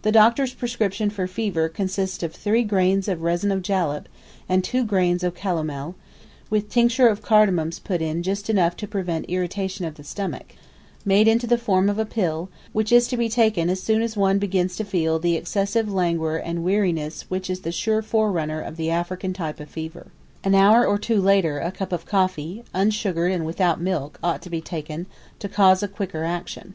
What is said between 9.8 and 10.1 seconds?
of the